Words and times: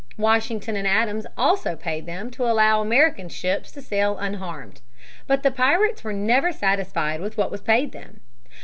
Washington 0.17 0.75
and 0.75 0.87
Adams 0.87 1.27
also 1.37 1.75
paid 1.75 2.07
them 2.07 2.31
to 2.31 2.47
allow 2.47 2.81
American 2.81 3.29
ships 3.29 3.71
to 3.73 3.83
sail 3.83 4.17
unharmed. 4.17 4.81
But 5.27 5.43
the 5.43 5.51
pirates 5.51 6.03
were 6.03 6.11
never 6.11 6.51
satisfied 6.51 7.21
with 7.21 7.37
what 7.37 7.51
was 7.51 7.61
paid 7.61 7.91
them. 7.91 8.19